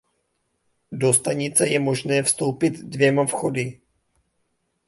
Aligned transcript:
Do 0.91 1.13
stanice 1.13 1.67
je 1.67 1.79
možné 1.79 2.23
vstoupit 2.23 2.79
dvěma 2.83 3.25
vchody. 3.25 3.79